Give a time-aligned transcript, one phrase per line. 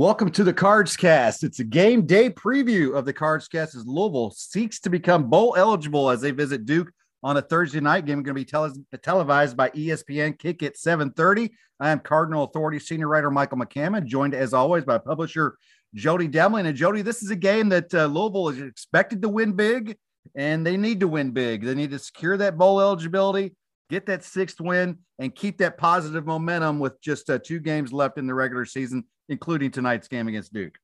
[0.00, 1.44] Welcome to the Cards Cast.
[1.44, 5.54] It's a game day preview of the Cards Cast as Louisville seeks to become bowl
[5.58, 6.90] eligible as they visit Duke
[7.22, 8.22] on a Thursday night game.
[8.22, 8.72] Going to be tele-
[9.02, 10.38] televised by ESPN.
[10.38, 11.50] Kick at 7:30.
[11.80, 15.58] I am Cardinal Authority senior writer Michael McCammon, joined as always by publisher
[15.94, 16.66] Jody Demling.
[16.66, 19.98] And Jody, this is a game that uh, Louisville is expected to win big,
[20.34, 21.62] and they need to win big.
[21.62, 23.54] They need to secure that bowl eligibility,
[23.90, 28.16] get that sixth win, and keep that positive momentum with just uh, two games left
[28.16, 30.76] in the regular season including tonight's game against Duke.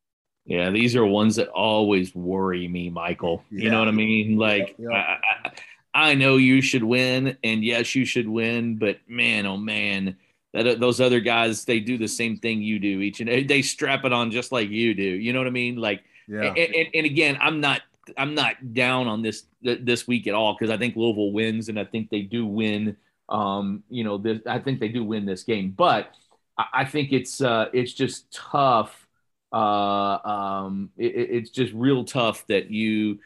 [0.47, 3.45] Yeah, these are ones that always worry me, Michael.
[3.51, 3.65] Yeah.
[3.65, 4.39] You know what I mean?
[4.39, 4.97] Like, yeah, yeah.
[4.97, 9.57] I, I, I, know you should win, and yes, you should win, but man, oh
[9.57, 10.17] man,
[10.55, 14.05] that those other guys they do the same thing you do each and they strap
[14.05, 15.03] it on just like you do.
[15.03, 15.77] You know what I mean?
[15.77, 16.43] Like, yeah.
[16.43, 17.83] and, and, and again, I'm not
[18.17, 21.79] I'm not down on this this week at all because I think Louisville wins, and
[21.79, 22.97] I think they do win.
[23.29, 26.13] Um, you know, this, I think they do win this game, but
[26.59, 29.07] I think it's uh, it's just tough.
[29.53, 33.19] Uh, um, it, it's just real tough that you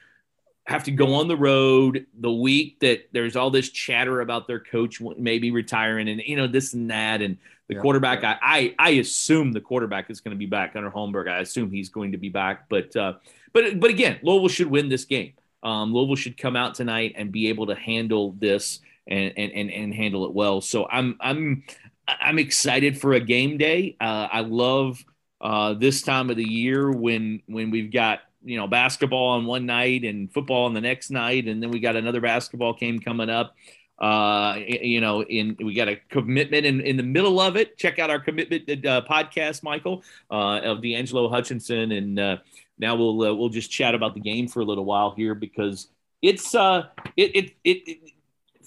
[0.66, 4.60] have to go on the road the week that there's all this chatter about their
[4.60, 7.38] coach maybe retiring and you know this and that and
[7.70, 7.80] the yeah.
[7.80, 8.24] quarterback.
[8.24, 11.28] I, I, I assume the quarterback is going to be back Gunnar Holmberg.
[11.28, 13.14] I assume he's going to be back, but uh,
[13.52, 15.34] but but again, Louisville should win this game.
[15.62, 19.70] Um, Louisville should come out tonight and be able to handle this and and and,
[19.70, 20.60] and handle it well.
[20.60, 21.64] So I'm I'm
[22.08, 23.96] I'm excited for a game day.
[24.00, 25.04] Uh, I love
[25.40, 29.66] uh, this time of the year when when we've got you know basketball on one
[29.66, 33.30] night and football on the next night, and then we got another basketball game coming
[33.30, 33.54] up.
[33.98, 37.76] Uh, you know, in we got a commitment in, in the middle of it.
[37.76, 42.36] Check out our commitment uh, podcast, Michael, uh, of D'Angelo Hutchinson, and uh,
[42.80, 45.88] now we'll uh, we'll just chat about the game for a little while here because
[46.22, 46.86] it's uh
[47.16, 48.12] it it, it, it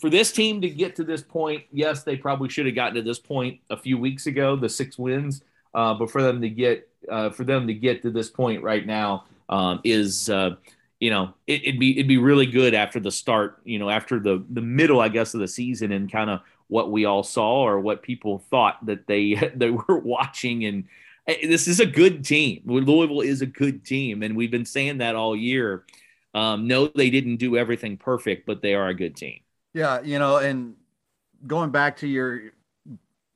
[0.03, 3.01] for this team to get to this point, yes, they probably should have gotten to
[3.01, 5.43] this point a few weeks ago, the six wins.
[5.73, 8.85] Uh, but for them to get uh, for them to get to this point right
[8.85, 10.55] now um, is uh,
[10.99, 14.19] you know it, would be it'd be really good after the start, you know, after
[14.19, 17.65] the the middle, I guess, of the season and kind of what we all saw
[17.65, 20.83] or what people thought that they they were watching and
[21.27, 22.61] this is a good team.
[22.65, 25.85] Louisville is a good team, and we've been saying that all year.
[26.33, 29.39] Um, no, they didn't do everything perfect, but they are a good team.
[29.73, 30.75] Yeah, you know, and
[31.45, 32.53] going back to your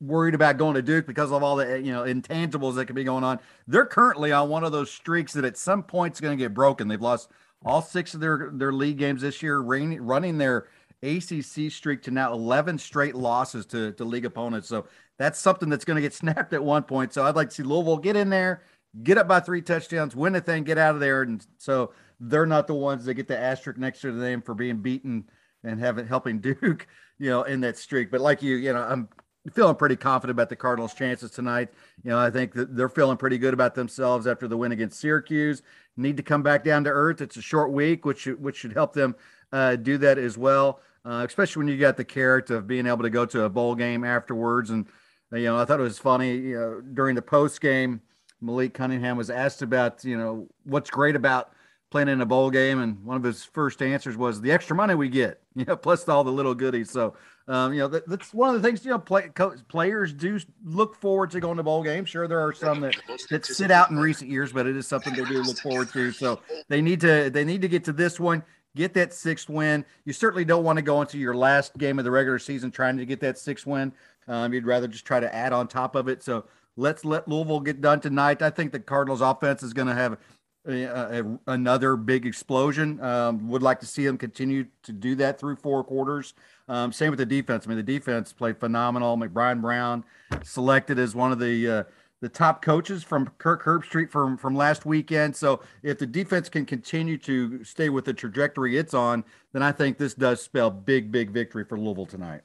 [0.00, 3.04] worried about going to Duke because of all the you know intangibles that could be
[3.04, 3.40] going on.
[3.66, 6.54] They're currently on one of those streaks that at some point is going to get
[6.54, 6.88] broken.
[6.88, 7.30] They've lost
[7.64, 10.68] all six of their their league games this year, running their
[11.02, 14.68] ACC streak to now 11 straight losses to to league opponents.
[14.68, 14.86] So
[15.18, 17.12] that's something that's going to get snapped at one point.
[17.12, 18.62] So I'd like to see Louisville get in there,
[19.02, 22.46] get up by three touchdowns, win the thing, get out of there, and so they're
[22.46, 25.28] not the ones that get the asterisk next to the name for being beaten
[25.64, 26.86] and having helping Duke,
[27.18, 28.10] you know, in that streak.
[28.10, 29.08] But like you, you know, I'm
[29.52, 31.68] feeling pretty confident about the Cardinals' chances tonight.
[32.02, 35.00] You know, I think that they're feeling pretty good about themselves after the win against
[35.00, 35.62] Syracuse.
[35.96, 37.20] Need to come back down to earth.
[37.20, 39.14] It's a short week, which which should help them
[39.52, 40.80] uh, do that as well.
[41.04, 43.74] Uh, especially when you got the carrot of being able to go to a bowl
[43.74, 44.68] game afterwards.
[44.70, 44.86] And
[45.32, 46.36] you know, I thought it was funny.
[46.36, 48.02] You know, during the post game,
[48.40, 51.52] Malik Cunningham was asked about you know what's great about
[51.90, 54.94] playing in a bowl game, and one of his first answers was the extra money
[54.94, 56.90] we get, you know, plus all the little goodies.
[56.90, 57.14] So,
[57.46, 60.38] um, you know, that, that's one of the things you know play, co- players do
[60.64, 62.10] look forward to going to bowl games.
[62.10, 62.96] Sure, there are some that
[63.30, 66.12] that sit out in recent years, but it is something they do look forward to.
[66.12, 68.42] So they need to they need to get to this one.
[68.78, 69.84] Get that sixth win.
[70.04, 72.96] You certainly don't want to go into your last game of the regular season trying
[72.96, 73.92] to get that sixth win.
[74.28, 76.22] Um, you'd rather just try to add on top of it.
[76.22, 76.44] So
[76.76, 78.40] let's let Louisville get done tonight.
[78.40, 80.16] I think the Cardinals offense is going to have
[80.64, 83.00] a, a, another big explosion.
[83.02, 86.34] Um, would like to see them continue to do that through four quarters.
[86.68, 87.66] Um, same with the defense.
[87.66, 89.18] I mean, the defense played phenomenal.
[89.18, 90.04] McBride Brown
[90.44, 91.82] selected as one of the uh,
[92.20, 95.36] the top coaches from Kirk Herbstreit from from last weekend.
[95.36, 99.72] So if the defense can continue to stay with the trajectory it's on, then I
[99.72, 102.42] think this does spell big, big victory for Louisville tonight.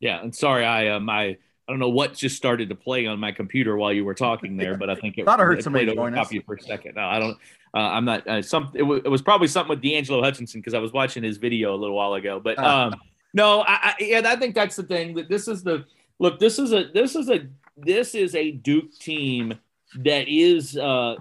[0.00, 3.18] Yeah, and sorry, I uh, my I don't know what just started to play on
[3.18, 5.64] my computer while you were talking there, but I think it, thought I heard it
[5.64, 6.96] somebody played over copy for a second.
[6.96, 7.38] No, I don't.
[7.72, 8.26] Uh, I'm not.
[8.28, 8.70] Uh, some.
[8.74, 11.74] It, w- it, was probably something with D'Angelo Hutchinson because I was watching his video
[11.74, 12.38] a little while ago.
[12.38, 12.90] But uh.
[12.92, 13.00] um,
[13.32, 15.14] no, I, I, yeah, I think that's the thing.
[15.14, 15.86] That this is the
[16.18, 16.38] look.
[16.38, 16.90] This is a.
[16.92, 17.46] This is a.
[17.76, 19.58] This is a Duke team
[19.96, 21.16] that is uh,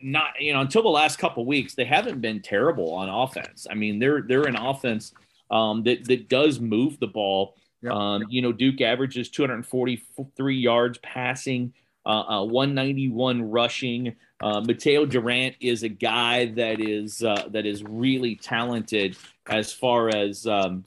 [0.00, 3.66] not you know until the last couple weeks they haven't been terrible on offense.
[3.70, 5.12] I mean they're they're an offense
[5.50, 7.56] um, that that does move the ball.
[7.82, 7.92] Yep.
[7.92, 11.72] Um, you know Duke averages 243 yards passing,
[12.06, 14.14] uh, uh, 191 rushing.
[14.42, 19.16] Uh, Mataeo Durant is a guy that is uh, that is really talented
[19.46, 20.84] as far as um,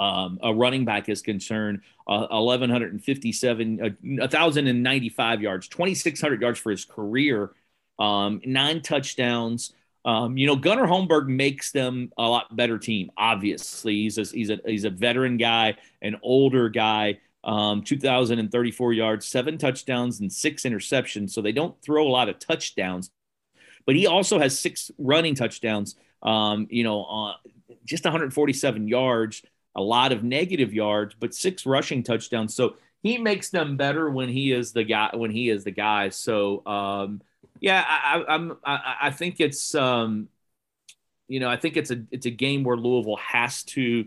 [0.00, 1.80] um, a running back is concerned.
[2.08, 7.52] Uh, 1157, uh, 1095 yards, 2600 yards for his career
[8.00, 9.74] um, nine touchdowns.
[10.04, 13.10] Um, you know, Gunnar Holmberg makes them a lot better team.
[13.16, 17.20] Obviously, he's a, he's a he's a veteran guy, an older guy.
[17.42, 21.30] Um, 2,034 yards, seven touchdowns, and six interceptions.
[21.30, 23.10] So they don't throw a lot of touchdowns,
[23.86, 25.96] but he also has six running touchdowns.
[26.22, 27.34] Um, you know, uh,
[27.86, 29.42] just 147 yards,
[29.74, 32.54] a lot of negative yards, but six rushing touchdowns.
[32.54, 35.10] So he makes them better when he is the guy.
[35.14, 36.10] When he is the guy.
[36.10, 37.22] So um,
[37.60, 38.56] yeah, I, I'm.
[38.64, 40.28] I, I think it's um,
[41.28, 44.06] you know I think it's a it's a game where Louisville has to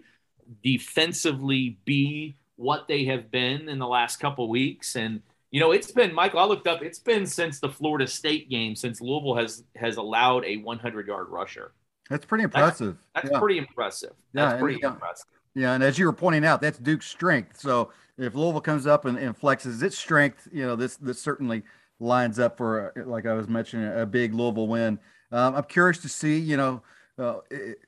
[0.64, 5.22] defensively be what they have been in the last couple weeks and
[5.52, 8.76] you know it's been michael i looked up it's been since the florida state game
[8.76, 11.72] since louisville has has allowed a 100 yard rusher
[12.10, 13.40] that's pretty impressive that's, that's yeah.
[13.40, 14.90] pretty impressive that's yeah, pretty yeah.
[14.90, 18.88] impressive yeah and as you were pointing out that's duke's strength so if louisville comes
[18.88, 21.64] up and, and flexes its strength you know this this certainly
[22.04, 25.00] lines up for, like I was mentioning, a big Louisville win.
[25.32, 26.84] Um, I'm curious to see, you know,
[27.18, 27.80] uh, it,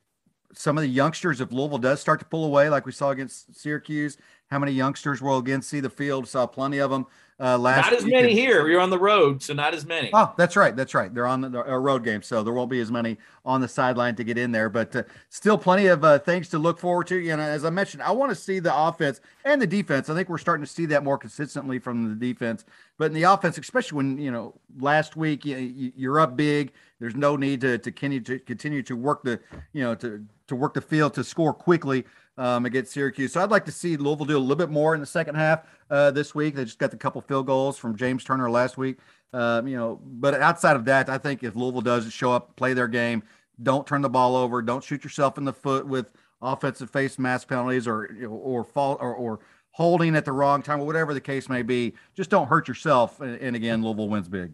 [0.54, 3.56] some of the youngsters, if Louisville does start to pull away, like we saw against
[3.56, 6.28] Syracuse, how many youngsters will again see the field?
[6.28, 7.08] Saw plenty of them
[7.40, 7.92] uh, last.
[7.92, 8.68] Not as many here.
[8.68, 10.10] You're on the road, so not as many.
[10.14, 10.76] Oh, that's right.
[10.76, 11.14] That's right.
[11.14, 14.16] They're on the, a road game, so there won't be as many on the sideline
[14.16, 14.70] to get in there.
[14.70, 17.18] But uh, still, plenty of uh, things to look forward to.
[17.18, 20.10] You know, as I mentioned, I want to see the offense and the defense.
[20.10, 22.64] I think we're starting to see that more consistently from the defense.
[22.98, 26.72] But in the offense, especially when you know last week you, you're up big.
[27.00, 29.40] There's no need to to continue to continue to work the
[29.74, 32.06] you know to to work the field to score quickly
[32.38, 33.34] um, against Syracuse.
[33.34, 35.64] So I'd like to see Louisville do a little bit more in the second half
[35.90, 36.56] uh, this week.
[36.56, 38.98] They just got the couple field goals from James Turner last week.
[39.34, 42.74] Um, you know, but outside of that, I think if Louisville does show up, play
[42.74, 43.24] their game,
[43.64, 46.08] don't turn the ball over, don't shoot yourself in the foot with
[46.42, 49.40] offensive face mask penalties or or fall or, or
[49.72, 51.94] holding at the wrong time or whatever the case may be.
[52.16, 53.20] Just don't hurt yourself.
[53.20, 54.54] And, and again, Louisville wins big.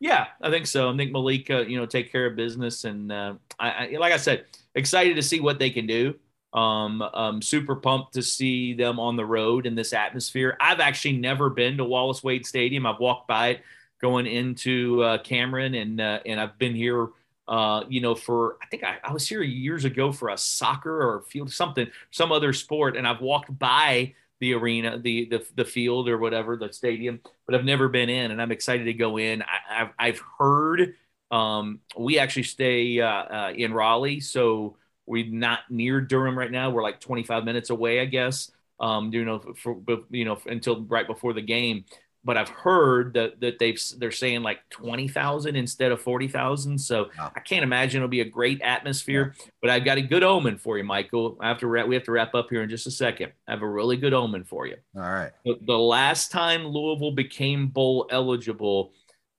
[0.00, 0.92] Yeah, I think so.
[0.92, 4.16] I think Malika, you know, take care of business, and uh, I, I, like I
[4.16, 4.44] said,
[4.74, 6.14] excited to see what they can do.
[6.54, 10.56] Um, um, super pumped to see them on the road in this atmosphere.
[10.60, 12.86] I've actually never been to Wallace Wade Stadium.
[12.86, 13.60] I've walked by it
[14.00, 17.08] going into uh, Cameron, and uh, and I've been here.
[17.46, 21.02] Uh, you know, for I think I, I, was here years ago for a soccer
[21.02, 25.64] or field something, some other sport, and I've walked by the arena, the the the
[25.64, 29.18] field or whatever, the stadium, but I've never been in, and I'm excited to go
[29.18, 29.42] in.
[29.42, 30.94] I, have I've heard
[31.30, 34.76] um, we actually stay uh, uh, in Raleigh, so
[35.08, 36.70] we're not near Durham right now.
[36.70, 38.50] We're like 25 minutes away, I guess.
[38.80, 39.76] Um, you know, for,
[40.10, 41.84] you know, until right before the game.
[42.24, 46.78] But I've heard that that they've they're saying like 20,000 instead of 40,000.
[46.78, 47.32] So wow.
[47.34, 49.34] I can't imagine it'll be a great atmosphere.
[49.38, 49.46] Yeah.
[49.62, 51.38] But I've got a good omen for you, Michael.
[51.40, 53.32] I have to we have to wrap up here in just a second.
[53.46, 54.76] I have a really good omen for you.
[54.94, 55.30] All right.
[55.44, 58.92] The, the last time Louisville became bowl eligible,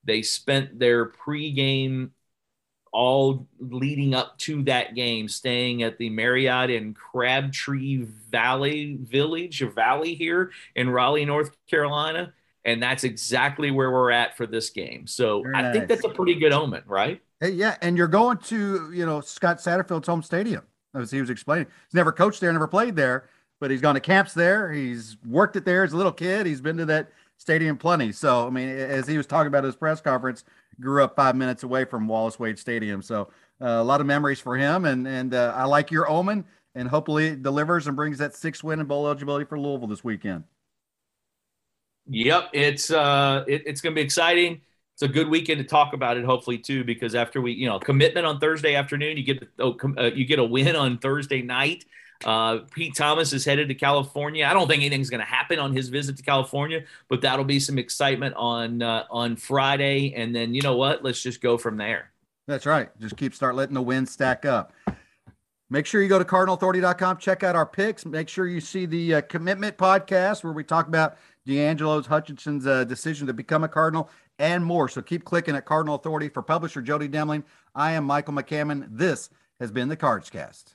[0.04, 2.10] they spent their pregame
[2.92, 9.70] all leading up to that game, staying at the Marriott in Crabtree Valley Village or
[9.70, 12.32] Valley here in Raleigh, North Carolina.
[12.64, 15.06] And that's exactly where we're at for this game.
[15.06, 15.74] So Very I nice.
[15.74, 17.22] think that's a pretty good omen, right?
[17.40, 17.76] Hey, yeah.
[17.80, 21.66] And you're going to, you know, Scott Satterfield's home stadium, as he was explaining.
[21.86, 23.30] He's never coached there, never played there,
[23.60, 24.72] but he's gone to camps there.
[24.72, 26.44] He's worked it there as a little kid.
[26.44, 28.12] He's been to that stadium plenty.
[28.12, 30.44] So, I mean, as he was talking about his press conference,
[30.80, 33.02] grew up five minutes away from Wallace Wade Stadium.
[33.02, 33.28] So
[33.60, 34.84] uh, a lot of memories for him.
[34.84, 36.44] And and uh, I like your omen,
[36.74, 40.04] and hopefully it delivers and brings that six win and bowl eligibility for Louisville this
[40.04, 40.44] weekend.
[42.08, 44.62] Yep, it's uh, it, it's going to be exciting.
[44.94, 47.78] It's a good weekend to talk about it, hopefully too, because after we, you know,
[47.78, 51.84] commitment on Thursday afternoon, you get oh, uh, you get a win on Thursday night.
[52.24, 54.46] Uh, Pete Thomas is headed to California.
[54.46, 57.60] I don't think anything's going to happen on his visit to California, but that'll be
[57.60, 60.14] some excitement on uh, on Friday.
[60.14, 61.02] And then you know what?
[61.02, 62.10] Let's just go from there.
[62.46, 62.90] That's right.
[62.98, 64.72] Just keep start letting the wins stack up.
[65.72, 68.04] Make sure you go to cardinalauthority.com, check out our picks.
[68.04, 72.82] Make sure you see the uh, commitment podcast where we talk about D'Angelo's Hutchinson's uh,
[72.82, 74.10] decision to become a Cardinal
[74.40, 74.88] and more.
[74.88, 77.44] So keep clicking at Cardinal Authority for publisher Jody Demling.
[77.76, 78.88] I am Michael McCammon.
[78.90, 80.74] This has been the Cards Cast.